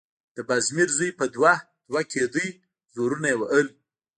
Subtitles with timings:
[0.35, 1.53] د بازمير زوی په دوه_
[1.89, 2.45] دوه کېده،
[2.93, 3.67] زورونه يې وهل…